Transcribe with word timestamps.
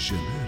Shalom. 0.00 0.39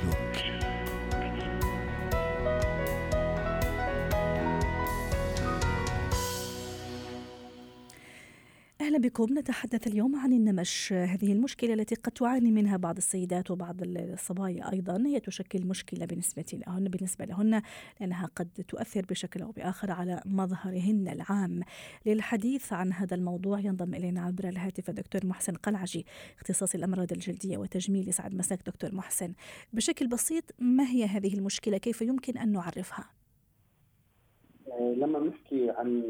أهلا 8.93 9.09
بكم. 9.09 9.39
نتحدث 9.39 9.87
اليوم 9.87 10.17
عن 10.17 10.33
النمش. 10.33 10.93
هذه 10.93 11.33
المشكلة 11.33 11.75
التي 11.75 11.95
قد 11.95 12.13
تعاني 12.13 12.51
منها 12.51 12.77
بعض 12.77 12.97
السيدات 12.97 13.51
وبعض 13.51 13.77
الصبايا 13.83 14.73
أيضا. 14.73 15.03
هي 15.07 15.21
تشكل 15.21 15.67
مشكلة 15.67 16.07
بالنسبة 16.07 16.45
لهن 16.53 16.85
بالنسبة 16.85 17.25
لهن 17.25 17.63
لأنها 18.01 18.29
قد 18.37 18.49
تؤثر 18.69 19.03
بشكل 19.11 19.43
أو 19.43 19.51
بآخر 19.51 19.91
على 19.91 20.23
مظهرهن 20.27 21.09
العام. 21.09 21.63
للحديث 22.07 22.73
عن 22.73 22.93
هذا 22.93 23.15
الموضوع 23.15 23.61
ينضم 23.61 23.95
إلينا 23.95 24.21
عبر 24.21 24.49
الهاتف 24.49 24.89
الدكتور 24.89 25.27
محسن 25.27 25.55
قلعجي 25.55 26.07
اختصاصي 26.39 26.79
الأمراض 26.79 27.13
الجلدية 27.13 27.59
وتجميل 27.59 28.09
يسعد 28.09 28.35
مساك. 28.35 28.67
دكتور 28.67 28.95
محسن 28.95 29.33
بشكل 29.73 30.07
بسيط 30.07 30.45
ما 30.59 30.85
هي 30.85 31.05
هذه 31.05 31.35
المشكلة؟ 31.35 31.79
كيف 31.79 32.03
يمكن 32.03 32.39
أن 32.39 32.53
نعرفها؟ 32.53 33.05
لما 34.81 35.19
نحكي 35.19 35.71
عن 35.71 36.03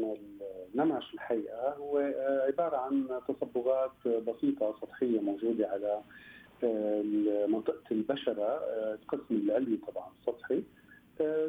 النمش 0.73 1.13
الحقيقة 1.13 1.73
هو 1.73 1.97
آه، 1.99 2.45
عبارة 2.47 2.77
عن 2.77 3.07
تصبغات 3.27 4.07
بسيطة 4.07 4.75
سطحية 4.81 5.19
موجودة 5.19 5.67
على 5.67 6.01
آه، 6.63 7.45
منطقة 7.47 7.83
البشرة 7.91 8.43
آه، 8.43 8.93
القسم 8.93 9.35
العلوي 9.35 9.77
طبعا 9.77 10.07
السطحي 10.19 10.63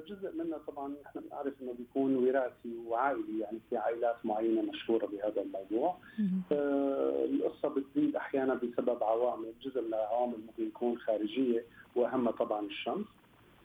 جزء 0.08 0.32
منها 0.38 0.58
طبعا 0.58 0.94
نحن 1.04 1.20
بنعرف 1.20 1.52
إنه 1.62 1.74
بيكون 1.78 2.16
وراثي 2.16 2.76
وعائلي 2.86 3.40
يعني 3.40 3.58
في 3.70 3.76
عائلات 3.76 4.16
معينة 4.24 4.62
مشهورة 4.62 5.06
بهذا 5.06 5.42
الموضوع. 5.42 5.96
القصة 6.52 7.68
بتزيد 7.68 8.16
أحيانا 8.16 8.54
بسبب 8.54 9.02
عوامل 9.04 9.52
جزء 9.62 9.80
من 9.80 9.88
العوامل 9.88 10.34
ممكن 10.46 10.66
يكون 10.66 10.98
خارجية 10.98 11.64
وأهمها 11.96 12.32
طبعا 12.32 12.66
الشمس 12.66 13.06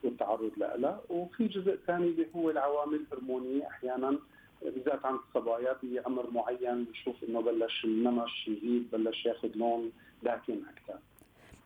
والتعرض 0.04 0.50
لها. 0.56 1.00
وفي 1.10 1.46
جزء 1.48 1.78
ثاني 1.86 2.06
اللي 2.06 2.26
هو 2.36 2.50
العوامل 2.50 3.00
الهرمونية 3.12 3.66
أحيانا 3.66 4.18
بالذات 4.62 5.04
عند 5.04 5.18
الصبايا 5.28 5.76
بعمر 5.82 6.30
معين 6.30 6.84
بنشوف 6.84 7.24
إنه 7.28 7.40
بلش 7.40 7.84
النمش 7.84 8.48
يزيد 8.48 8.90
بلش 8.92 9.26
ياخذ 9.26 9.48
لون 9.54 9.92
داكن 10.22 10.58
أكثر 10.68 10.98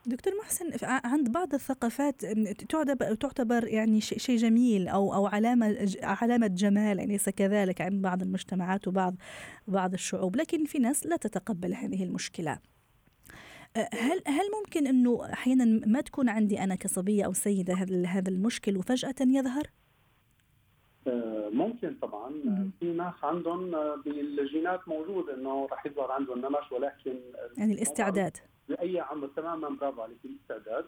دكتور 0.07 0.33
محسن 0.43 0.71
عند 0.85 1.33
بعض 1.33 1.55
الثقافات 1.55 2.25
تعتبر 3.21 3.69
يعني 3.69 4.01
شيء 4.01 4.37
جميل 4.37 4.89
أو 4.89 5.15
أو 5.15 5.27
علامة 5.27 5.95
علامة 6.03 6.47
جمال 6.47 7.09
ليس 7.09 7.29
كذلك 7.29 7.81
عند 7.81 8.03
بعض 8.03 8.23
المجتمعات 8.23 8.89
وبعض 8.89 9.15
بعض 9.69 9.93
الشعوب 9.93 10.37
لكن 10.37 10.65
في 10.65 10.79
ناس 10.79 11.07
لا 11.07 11.17
تتقبل 11.17 11.75
هذه 11.75 12.05
المشكلة 12.05 12.59
هل 13.77 14.23
هل 14.27 14.45
ممكن 14.61 14.87
إنه 14.87 15.33
أحيانا 15.33 15.65
ما 15.87 16.01
تكون 16.01 16.29
عندي 16.29 16.61
أنا 16.61 16.75
كصبية 16.75 17.25
أو 17.25 17.33
سيدة 17.33 17.75
هذا 18.07 18.31
المشكل 18.31 18.77
وفجأة 18.77 19.15
يظهر؟ 19.21 19.71
ممكن 21.53 21.95
طبعا. 22.03 22.31
في 22.81 22.93
ناس 22.93 23.15
عندهم 23.23 23.71
بالجينات 24.05 24.89
موجود 24.89 25.29
إنه 25.29 25.69
راح 25.71 25.87
يظهر 25.87 26.13
عندهم 26.13 26.39
نمش 26.39 26.73
ولكن 26.73 27.19
يعني 27.59 27.75
الاستعداد. 27.75 28.37
بأي 28.69 29.01
عمر 29.01 29.27
تماما 29.27 29.69
برافو 29.69 30.03
عليك 30.03 30.19
الاستعداد. 30.25 30.85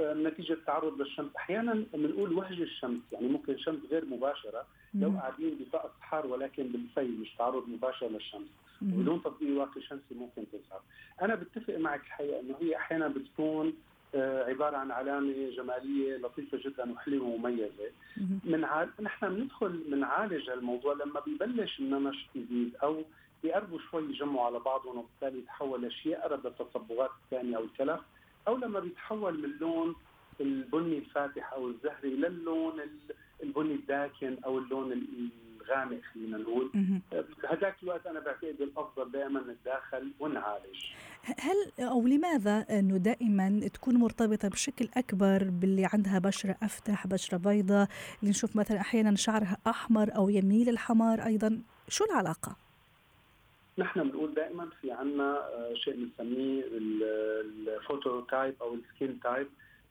نتيجة 0.00 0.52
التعرض 0.52 1.00
للشمس. 1.00 1.36
أحيانا 1.36 1.84
بنقول 1.94 2.32
وهج 2.32 2.60
الشمس 2.60 3.00
يعني 3.12 3.28
ممكن 3.28 3.58
شمس 3.58 3.80
غير 3.90 4.04
مباشرة. 4.04 4.66
لو 4.94 5.10
قاعدين 5.10 5.58
بطقس 5.60 6.00
حار 6.00 6.26
ولكن 6.26 6.62
بالفي 6.62 7.08
مش 7.20 7.34
تعرض 7.38 7.68
مباشر 7.68 8.08
للشمس. 8.08 8.48
بدون 8.80 9.22
تطبيق 9.22 9.60
واقي 9.60 9.82
شمسي 9.82 10.14
ممكن 10.14 10.44
تظهر. 10.52 10.80
أنا 11.22 11.34
بتفق 11.34 11.76
معك 11.76 12.00
الحقيقة 12.00 12.40
إنه 12.40 12.54
هي 12.60 12.76
أحيانا 12.76 13.08
بتكون 13.08 13.72
عبارة 14.48 14.76
عن 14.76 14.90
علامة 14.90 15.50
جمالية 15.56 16.16
لطيفة 16.16 16.58
جدا 16.64 16.92
وحلوة 16.92 17.26
ومميزة. 17.28 17.90
من 18.44 18.64
عال... 18.64 18.88
نحن 19.00 19.28
بندخل 19.34 19.68
بنعالج 19.88 20.50
الموضوع 20.50 20.92
لما 20.94 21.20
ببلش 21.26 21.80
النمش 21.80 22.26
يزيد 22.34 22.76
أو 22.82 23.02
بيقربوا 23.42 23.78
شوي 23.90 24.02
يجمعوا 24.04 24.46
على 24.46 24.58
بعضهم 24.58 24.98
وبالتالي 24.98 25.38
يتحول 25.38 25.82
لشيء 25.86 26.18
أقرب 26.18 26.46
للتصبغات 26.46 27.10
الثانية 27.24 27.56
أو 27.56 27.64
الكلف 27.64 28.00
أو 28.48 28.56
لما 28.56 28.80
بيتحول 28.80 29.38
من 29.38 29.44
اللون 29.44 29.94
البني 30.40 30.98
الفاتح 30.98 31.52
أو 31.52 31.68
الزهري 31.68 32.10
للون 32.16 32.72
البني 33.42 33.74
الداكن 33.74 34.36
أو 34.44 34.58
اللون 34.58 34.92
غامق 35.70 36.00
خلينا 36.14 36.38
نقول 36.38 36.70
هذاك 37.50 37.76
الوقت 37.82 38.06
أنا 38.06 38.20
بعتقد 38.20 38.60
الأفضل 38.60 39.10
دائما 39.10 39.40
نتداخل 39.40 40.12
ونعالج 40.20 40.84
هل 41.24 41.84
أو 41.86 42.06
لماذا 42.06 42.66
أنه 42.70 42.96
دائما 42.96 43.68
تكون 43.68 43.94
مرتبطة 43.94 44.48
بشكل 44.48 44.88
أكبر 44.96 45.44
باللي 45.50 45.88
عندها 45.92 46.18
بشرة 46.18 46.56
أفتح 46.62 47.06
بشرة 47.06 47.38
بيضاء 47.38 47.88
اللي 48.20 48.30
نشوف 48.30 48.56
مثلا 48.56 48.80
أحيانا 48.80 49.16
شعرها 49.16 49.56
أحمر 49.66 50.16
أو 50.16 50.28
يميل 50.28 50.68
الحمار 50.68 51.26
أيضا؟ 51.26 51.60
شو 51.88 52.04
العلاقة؟ 52.04 52.56
نحن 53.78 54.02
بنقول 54.02 54.34
دائما 54.34 54.68
في 54.80 54.92
عنا 54.92 55.38
آه، 55.38 55.74
شيء 55.74 55.94
بنسميه 55.94 56.64
ال 57.68 57.77
phototype 57.77 58.54
أو 58.60 58.74
ال 58.74 58.83
skin 58.83 59.20
type. 59.20 59.48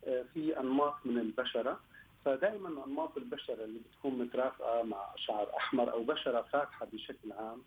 آه، 0.07 0.25
في 0.33 0.59
أنماط 0.59 0.93
من 1.05 1.17
البشرة. 1.17 1.79
فدائما 2.25 2.85
أنماط 2.85 3.17
البشره 3.17 3.63
اللي 3.63 3.79
بتكون 3.79 4.19
مترافقة 4.19 4.83
مع 4.83 5.13
شعر 5.15 5.47
أحمر 5.57 5.91
أو 5.91 6.03
بشرة 6.03 6.41
فاتحة 6.41 6.87
بشكل 6.93 7.31
عام 7.31 7.61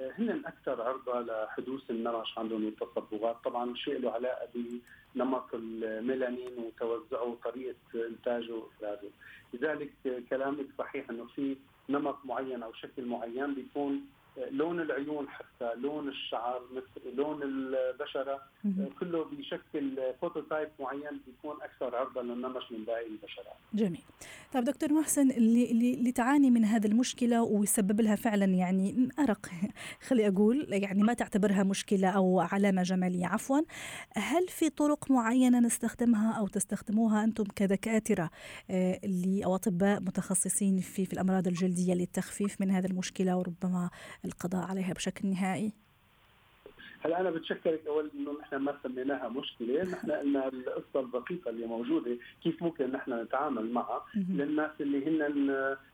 آه، 0.00 0.12
هن 0.18 0.42
أكثر 0.46 0.82
عرضة 0.82 1.20
لحدوث 1.20 1.90
النمش 1.90 2.38
عندهم 2.38 2.66
التصبغات، 2.68 3.36
طبعا 3.44 3.74
شيء 3.74 3.98
له 3.98 4.10
علاقة 4.10 4.48
بنمط 5.14 5.54
الميلانين 5.54 6.58
وتوزعه 6.58 7.22
وطريقة 7.22 7.76
إنتاجه 7.94 8.52
وافرازه، 8.52 9.10
لذلك 9.54 9.92
كلامك 10.30 10.66
صحيح 10.78 11.10
إنه 11.10 11.26
في 11.36 11.56
نمط 11.88 12.18
معين 12.24 12.62
أو 12.62 12.72
شكل 12.72 13.04
معين 13.04 13.54
بيكون 13.54 14.06
لون 14.50 14.80
العيون 14.80 15.28
حتى 15.28 15.74
لون 15.74 16.08
الشعر 16.08 16.62
مثل 16.72 17.16
لون 17.16 17.42
البشرة 17.42 18.40
كله 19.00 19.24
بيشكل 19.24 19.98
فوتوتايب 20.20 20.68
معين 20.80 21.20
بيكون 21.26 21.56
أكثر 21.62 21.96
عرضة 21.96 22.22
للنمش 22.22 22.72
من 22.72 22.84
باقي 22.84 23.06
البشرات. 23.06 23.56
جميل. 23.74 24.02
طيب 24.52 24.64
دكتور 24.64 24.92
محسن 24.92 25.30
اللي 25.30 25.70
اللي 25.70 26.12
تعاني 26.12 26.50
من 26.50 26.64
هذه 26.64 26.86
المشكلة 26.86 27.42
ويسبب 27.42 28.00
لها 28.00 28.16
فعلا 28.16 28.44
يعني 28.44 29.08
أرق 29.18 29.46
خلي 30.08 30.28
أقول 30.28 30.66
يعني 30.70 31.02
ما 31.02 31.14
تعتبرها 31.14 31.62
مشكلة 31.62 32.08
أو 32.08 32.40
علامة 32.40 32.82
جمالية 32.82 33.26
عفوا 33.26 33.60
هل 34.16 34.48
في 34.48 34.70
طرق 34.70 35.10
معينة 35.10 35.60
نستخدمها 35.60 36.32
أو 36.32 36.46
تستخدموها 36.46 37.24
أنتم 37.24 37.44
كدكاترة 37.44 38.30
آه، 38.70 39.00
اللي 39.04 39.44
أو 39.44 39.54
أطباء 39.54 40.00
متخصصين 40.00 40.78
في 40.80 41.06
في 41.06 41.12
الأمراض 41.12 41.46
الجلدية 41.46 41.94
للتخفيف 41.94 42.60
من 42.60 42.70
هذه 42.70 42.86
المشكلة 42.86 43.36
وربما 43.36 43.90
القضاء 44.24 44.66
عليها 44.66 44.92
بشكل 44.92 45.28
نهائي؟ 45.28 45.72
هلا 47.04 47.20
أنا 47.20 47.30
بتشكرك 47.30 47.86
أول 47.86 48.10
إنه 48.14 48.32
نحن 48.40 48.56
ما 48.56 48.76
سميناها 48.82 49.28
مشكلة، 49.28 49.82
نحن 49.84 50.10
قلنا 50.10 50.48
القصة 50.48 51.00
البسيطه 51.00 51.48
اللي 51.48 51.66
موجودة 51.66 52.16
كيف 52.42 52.62
ممكن 52.62 52.92
نحن 52.92 53.22
نتعامل 53.22 53.72
معها 53.72 54.06
للناس 54.14 54.70
اللي 54.80 55.06
هن 55.06 55.22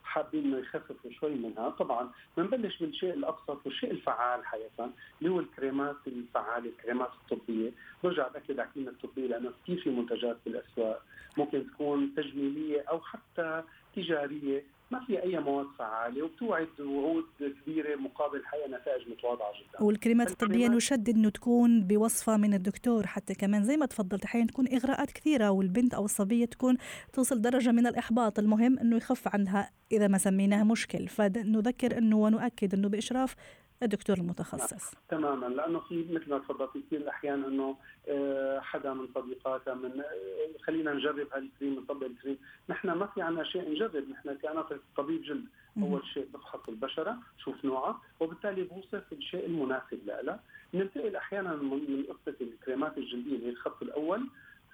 حابين 0.06 0.44
إنه 0.44 0.59
يخففوا 0.59 1.11
شوي 1.21 1.34
منها، 1.34 1.69
طبعا 1.71 2.11
بنبلش 2.37 2.78
بالشيء 2.78 3.15
الأبسط 3.15 3.67
والشيء 3.67 3.91
الفعال 3.91 4.47
حقيقه 4.47 4.91
اللي 5.19 5.31
هو 5.31 5.41
الكريمات 5.41 5.97
الفعالة، 6.06 6.71
الكريمات 6.71 7.11
الطبية، 7.22 7.71
برجع 8.05 8.28
بأكد 8.28 8.61
على 8.61 8.69
كلمه 8.75 8.93
طبيه 9.03 9.27
لأنه 9.27 9.50
كثير 9.62 9.81
في 9.81 9.91
منتجات 9.91 10.37
بالأسواق. 10.45 11.03
ممكن 11.37 11.66
تكون 11.66 12.15
تجميلية 12.15 12.84
أو 12.91 13.00
حتى 13.00 13.62
تجارية. 13.97 14.77
ما 14.91 15.05
في 15.05 15.22
أي 15.22 15.39
مواد 15.39 15.66
فعالة 15.78 16.22
وبتوعد 16.22 16.81
وعود 16.81 17.25
كبيرة 17.39 17.97
مقابل 17.97 18.45
حقيقه 18.45 18.69
نتائج 18.69 19.09
متواضعة 19.09 19.53
جدا. 19.53 19.83
والكريمات 19.83 20.31
الطبية 20.31 20.69
نشدد 20.69 21.16
إنه 21.16 21.28
تكون 21.28 21.81
بوصفة 21.81 22.37
من 22.37 22.55
الدكتور. 22.55 23.06
حتى 23.06 23.34
كمان 23.34 23.65
زي 23.65 23.77
ما 23.77 23.87
تفضلت 23.87 24.25
أحيانا 24.25 24.47
تكون 24.47 24.69
إغراءات 24.69 25.11
كثيرة 25.11 25.50
والبنت 25.50 25.95
أو 25.95 26.04
الصبية 26.04 26.45
تكون 26.45 26.77
توصل 27.13 27.41
درجة 27.41 27.72
من 27.72 27.86
الإحباط. 27.86 28.39
المهم 28.39 28.78
إنه 28.78 28.97
يخف 28.97 29.28
عنها 29.34 29.71
إذا 29.97 30.09
ما 30.09 30.19
سميناها 30.19 30.65
مشكل 30.65 31.09
فنذكر 31.09 31.98
إنه 31.98 32.16
ونؤكد 32.16 32.75
إنه 32.75 32.89
بإشراف 32.89 33.34
الدكتور 33.83 34.16
المتخصص. 34.16 34.95
تماما. 35.09 35.47
لأنه 35.47 35.81
في 35.81 36.04
مثل 36.10 36.31
ما 36.31 36.39
تفضلت 36.39 36.71
كثير 36.87 37.01
الأحيان 37.01 37.45
إنه 37.45 37.77
آه، 38.09 38.60
حدا 38.60 38.95
من 38.95 39.09
صديقاتها 39.15 39.75
من 39.75 40.01
آه، 40.01 40.63
خلينا 40.65 40.93
نجرب 40.93 41.27
هالكريم 41.34 41.75
نطبق 41.75 42.07
الكريم، 42.07 42.39
نحن 42.69 42.91
ما 42.91 43.07
في 43.07 43.22
عنا 43.22 43.45
شيء 43.45 43.71
نجرب، 43.71 44.04
نحن 44.10 44.37
كأنا 44.43 44.66
طبيب 44.97 45.22
جلد، 45.22 45.45
أول 45.83 46.03
شيء 46.15 46.28
بفحص 46.34 46.69
البشرة، 46.69 47.19
شوف 47.45 47.65
نوعها، 47.65 48.01
وبالتالي 48.21 48.63
بوصف 48.63 49.13
الشيء 49.13 49.47
المناسب 49.47 50.01
لها، 50.07 50.41
ننتقل 50.75 51.16
أحيانا 51.16 51.57
من 51.57 52.04
قصة 52.04 52.37
الكريمات 52.41 52.99
الجلدية 52.99 53.37
اللي 53.37 53.51
الخط 53.51 53.83
الأول. 53.83 54.27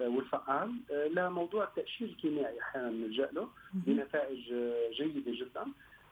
آه، 0.02 0.08
والفعال 0.08 0.70
لموضوع 1.10 1.64
التأشير 1.64 2.08
الكيميائي 2.08 2.60
أحيانا 2.60 2.90
نلجا 2.90 3.28
له 3.32 3.48
بنتائج 3.72 4.38
جيدة 4.92 5.32
جدا. 5.32 5.66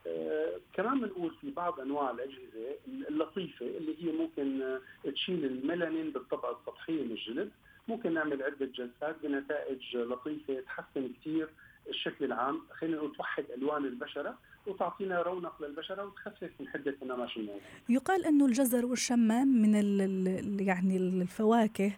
آه 0.06 0.60
كمان 0.72 1.00
بنقول 1.00 1.34
في 1.40 1.50
بعض 1.50 1.80
أنواع 1.80 2.10
الأجهزة 2.10 2.76
اللطيفة 3.08 3.66
اللي 3.66 3.94
هي 4.04 4.12
ممكن 4.12 4.78
تشيل 5.04 5.44
الميلانين 5.44 6.10
بالطبقة 6.10 6.58
السطحية 6.60 7.02
من 7.02 7.10
الجلد. 7.10 7.50
ممكن 7.88 8.14
نعمل 8.14 8.42
عدة 8.42 8.66
جلسات 8.66 9.16
بنتائج 9.22 9.96
لطيفة 9.96 10.60
تحسن 10.60 11.08
كثير 11.20 11.48
الشكل 11.88 12.24
العام 12.24 12.60
خلينا 12.72 12.96
نقول 12.96 13.12
توحد 13.16 13.44
ألوان 13.56 13.84
البشرة 13.84 14.38
وتعطينا 14.66 15.22
رونق 15.22 15.62
للبشره 15.62 16.04
وتخفف 16.04 16.50
من 16.60 16.68
حدة 16.68 16.94
النمش 17.02 17.36
الموجود. 17.36 17.60
يقال 17.88 18.24
أنه 18.26 18.46
الجزر 18.46 18.86
والشمام 18.86 19.48
من 19.62 19.74
ال 19.74 20.60
يعني 20.60 20.96
الفواكه 20.96 21.92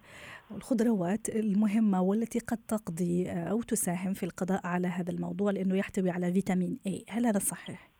والخضروات 0.50 1.28
المهمة 1.28 2.02
والتي 2.02 2.38
قد 2.38 2.58
تقضي 2.68 3.30
أو 3.30 3.62
تساهم 3.62 4.14
في 4.14 4.22
القضاء 4.22 4.66
على 4.66 4.88
هذا 4.88 5.10
الموضوع 5.10 5.50
لأنه 5.50 5.76
يحتوي 5.76 6.10
على 6.10 6.32
فيتامين 6.32 6.78
اي، 6.86 7.04
هل 7.08 7.26
هذا 7.26 7.38
صحيح؟ 7.38 7.90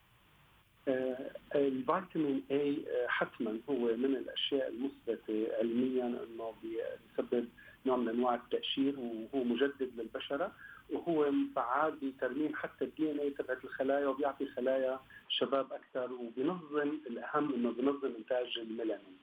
آه 0.87 1.31
الفيتامين 1.55 2.43
اي 2.51 2.71
آه 2.71 3.07
حتما 3.07 3.59
هو 3.69 3.97
من 3.97 4.15
الأشياء 4.15 4.69
المثبتة 4.69 5.47
علميا 5.59 6.05
أنه 6.05 6.53
بيسبب 6.63 7.47
نوع 7.85 7.97
من 7.97 8.09
أنواع 8.09 8.35
التقشير 8.35 8.99
وهو 8.99 9.43
مجدد 9.43 9.89
للبشرة 9.97 10.51
وهو 10.89 11.31
فعال 11.55 11.91
بترميم 11.91 12.55
حتى 12.55 12.85
الدي 12.85 13.11
ان 13.11 13.19
اي 13.19 13.29
تبعت 13.29 13.63
الخلايا 13.63 14.07
وبيعطي 14.07 14.45
خلايا 14.45 14.99
شباب 15.29 15.73
أكثر 15.73 16.13
وبينظم 16.13 16.91
الأهم 17.07 17.53
إنه 17.53 17.71
بينظم 17.71 18.11
إنتاج 18.17 18.57
الميلانين. 18.57 19.17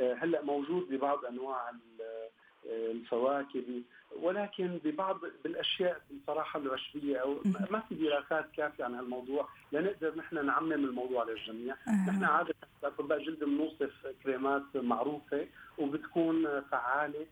آه، 0.00 0.14
هلأ 0.14 0.42
موجود 0.42 0.88
ببعض 0.88 1.24
أنواع 1.24 1.70
آه، 2.00 2.28
الفواكه 2.66 3.82
ولكن 4.22 4.80
ببعض 4.84 5.20
بالأشياء 5.44 6.00
بصراحة 6.22 6.60
العشبيه 6.60 7.16
أو 7.18 7.40
ما 7.70 7.80
في 7.88 7.94
دراسات 7.94 8.50
كافية 8.56 8.84
عن 8.84 8.94
هالموضوع. 8.94 9.48
لنقدر 9.72 10.16
نحن 10.16 10.46
نعمم 10.46 10.72
الموضوع 10.72 11.24
للجميع، 11.24 11.76
نحن 12.08 12.24
عادة 12.24 12.54
أطباء 12.84 13.18
جلد 13.18 13.44
بنوصف 13.44 14.06
كريمات 14.24 14.76
معروفة 14.76 15.46
وبتكون 15.78 16.60
فعالة. 16.60 17.26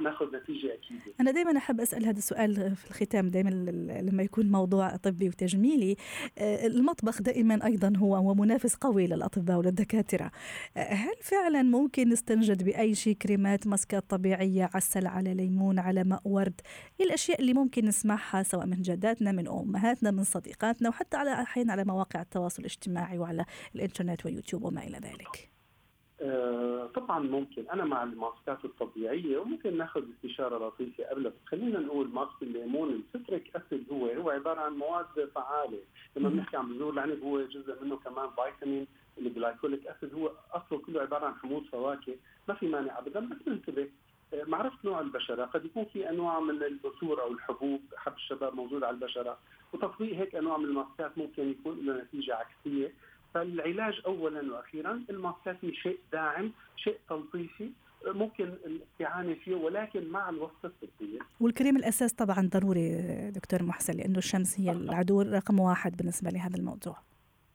ناخذ 0.00 0.26
نتيجة 0.36 0.74
أكيدة. 0.74 1.14
أنا 1.20 1.30
دائما 1.30 1.56
أحب 1.56 1.80
أسأل 1.80 2.06
هذا 2.06 2.18
السؤال 2.18 2.76
في 2.76 2.90
الختام 2.90 3.28
دائما 3.28 3.50
لما 4.00 4.22
يكون 4.22 4.50
موضوع 4.50 4.96
طبي 4.96 5.28
وتجميلي 5.28 5.96
آه، 6.38 6.66
المطبخ 6.66 7.22
دائما 7.22 7.66
أيضا 7.66 7.92
هو 7.96 8.34
منافس 8.34 8.74
قوي 8.74 9.06
للأطباء 9.06 9.56
وللدكاترة. 9.56 10.30
آه، 10.76 10.80
هل 10.80 11.14
فعلا 11.22 11.62
ممكن 11.62 12.08
نستنجد 12.08 12.62
بأي 12.62 12.94
شيء 12.94 13.14
كريمات 13.14 13.66
ماسكات 13.66 14.10
طبيعية 14.10 14.70
عسل 14.74 15.06
على 15.06 15.34
ليمون 15.34 15.78
على 15.78 16.04
ماء 16.04 16.20
ورد؟ 16.24 16.60
الأشياء 17.00 17.40
اللي 17.40 17.54
ممكن 17.54 17.84
نسمعها 17.84 18.42
سواء 18.42 18.66
من 18.66 18.82
جداتنا 18.82 19.32
من 19.32 19.48
أمهاتنا 19.48 20.10
من 20.10 20.24
صديقاتنا 20.24 20.88
وحتى 20.88 21.16
على 21.16 21.32
أحيانا 21.32 21.72
على 21.72 21.84
مواقع 21.84 22.22
التواصل 22.22 22.60
الاجتماعي 22.60 23.18
وعلى 23.18 23.44
الإنترنت 23.74 24.26
واليوتيوب 24.26 24.64
وما 24.64 24.82
إلى 24.82 24.98
ذلك. 24.98 25.53
طبعا 27.04 27.18
ممكن 27.18 27.64
أنا 27.72 27.84
مع 27.84 28.02
الماسكات 28.02 28.64
الطبيعية 28.64 29.38
وممكن 29.38 29.78
ناخذ 29.78 30.02
استشارة 30.16 30.68
لطيفة 30.68 31.04
قبل 31.04 31.32
خلينا 31.46 31.78
نقول 31.78 32.08
ماسك 32.08 32.42
الليمون 32.42 33.04
ال 33.14 33.20
citric 33.20 33.56
acid 33.56 33.84
هو 33.92 34.06
هو 34.06 34.30
عبارة 34.30 34.60
عن 34.60 34.72
مواد 34.72 35.28
فعالة. 35.34 35.78
لما 36.16 36.28
بنحكي 36.28 36.56
عن 36.56 36.68
بذور 36.68 36.92
العنب 36.92 37.22
هو 37.22 37.40
جزء 37.40 37.84
منه 37.84 37.96
كمان 37.96 38.28
فيتامين 38.36 38.86
ال 39.18 39.26
glycolic 39.26 39.86
acid 39.86 40.14
هو 40.14 40.32
أصله 40.52 40.78
كله 40.78 41.00
عبارة 41.00 41.26
عن 41.26 41.34
حموض 41.34 41.64
فواكه. 41.64 42.16
ما 42.48 42.54
في 42.54 42.66
مانع 42.66 42.98
ابدا 42.98 43.20
بس 43.20 43.48
ننتبه 43.48 43.88
آه، 44.34 44.44
معرفة 44.44 44.78
نوع 44.84 45.00
البشرة. 45.00 45.44
قد 45.44 45.64
يكون 45.64 45.84
في 45.84 46.10
أنواع 46.10 46.40
من 46.40 46.62
البثور 46.62 47.22
أو 47.22 47.32
الحبوب 47.32 47.80
حب 47.96 48.14
الشباب 48.16 48.54
موجود 48.54 48.84
على 48.84 48.94
البشرة. 48.94 49.38
وتطبيق 49.72 50.16
هيك 50.16 50.34
أنواع 50.34 50.56
من 50.56 50.64
الماسكات 50.64 51.18
ممكن 51.18 51.50
يكون 51.50 51.86
له 51.86 52.02
نتيجة 52.02 52.34
عكسية. 52.34 52.92
فالعلاج 53.34 54.00
اولا 54.06 54.54
وأخيرا 54.54 55.02
الماسكات 55.10 55.56
هي 55.62 55.74
شيء 55.74 55.98
داعم 56.12 56.52
شيء 56.76 56.98
تلطيفي 57.08 57.70
ممكن 58.06 58.44
الاستعانه 58.44 59.34
فيه 59.34 59.54
ولكن 59.54 60.08
مع 60.08 60.28
الوصفه 60.28 60.72
الطبيه. 60.82 61.18
والكريم 61.40 61.76
الأساس 61.76 62.12
طبعا 62.12 62.48
ضروري 62.52 62.90
دكتور 63.30 63.62
محسن 63.62 63.92
لأنه 63.92 64.18
الشمس 64.18 64.60
هي 64.60 64.72
العدو 64.72 65.22
رقم 65.22 65.60
واحد 65.60 65.96
بالنسبة 65.96 66.30
لهذا 66.30 66.56
الموضوع. 66.56 66.96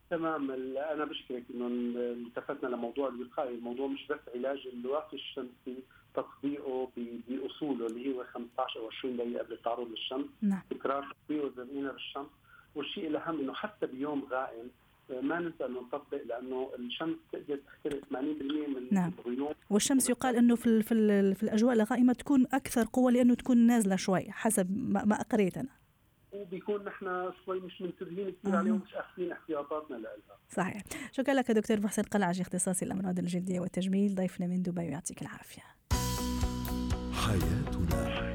تمام. 0.09 0.51
أنا 0.77 1.05
بشكرك 1.05 1.43
إنه 1.53 1.67
التفتنا 1.67 2.69
لموضوع 2.69 3.07
الوقايه، 3.07 3.55
الموضوع 3.55 3.87
مش 3.87 4.07
بس 4.07 4.19
علاج 4.35 4.67
الواقي 4.73 5.17
الشمسي 5.17 5.83
تطبيقه 6.13 6.89
بأصوله 7.27 7.85
اللي 7.87 8.15
هو 8.15 8.23
15 8.23 8.79
أو 8.79 8.87
20 8.87 9.17
دقيقة 9.17 9.43
قبل 9.43 9.53
التعرض 9.53 9.87
للشمس، 9.89 10.25
نعم. 10.41 10.61
تكرار 10.69 11.15
تطبيقه 11.23 11.51
زمينا 11.57 11.91
بالشمس، 11.91 12.29
والشيء 12.75 13.07
الأهم 13.07 13.39
إنه 13.39 13.53
حتى 13.53 13.85
بيوم 13.87 14.27
غائم 14.31 14.69
ما 15.11 15.39
ننسى 15.39 15.65
انه 15.65 15.81
نطبق 15.81 16.23
لأنه 16.25 16.71
الشمس 16.79 17.17
تقدر 17.31 17.59
تخترق 17.67 18.01
80% 18.05 18.13
من 18.13 18.87
نعم. 18.91 19.11
الغيوم. 19.19 19.53
والشمس 19.69 20.09
يقال 20.09 20.35
إنه 20.35 20.55
في 20.55 20.81
في, 20.81 21.35
في 21.35 21.43
الأجواء 21.43 21.73
الغائمة 21.73 22.13
تكون 22.13 22.45
أكثر 22.53 22.85
قوة 22.93 23.11
لأنه 23.11 23.33
تكون 23.33 23.57
نازلة 23.57 23.95
شوي 23.95 24.31
حسب 24.31 24.77
ما, 24.77 25.05
ما 25.05 25.21
قريت 25.21 25.57
أنا. 25.57 25.69
وبيكون 26.31 26.85
نحن 26.85 27.31
شوي 27.45 27.59
مش 27.59 27.81
منتبهين 27.81 28.31
كثير 28.31 28.55
عليه 28.55 28.71
ومش 28.71 28.93
أخذين 28.95 29.31
احتياطاتنا 29.31 29.95
لها 29.95 30.11
صحيح. 30.49 30.83
شكرا 31.11 31.33
لك 31.33 31.51
دكتور 31.51 31.79
محسن 31.81 32.03
قلعجي 32.03 32.41
اختصاصي 32.41 32.85
الامراض 32.85 33.19
الجلدية 33.19 33.59
والتجميل 33.59 34.15
ضيفنا 34.15 34.47
من 34.47 34.61
دبي 34.61 34.81
ويعطيك 34.81 35.21
العافية. 35.21 35.63
حياتنا. 37.13 38.28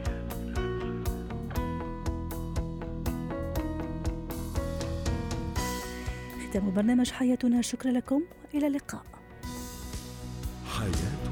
ختام 6.54 6.74
برنامج 6.74 7.10
حياتنا. 7.10 7.62
شكرا 7.62 7.90
لكم. 7.92 8.22
إلى 8.54 8.66
اللقاء. 8.66 9.02
حياتنا 10.66 11.23